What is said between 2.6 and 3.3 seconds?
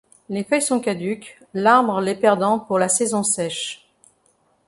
la saison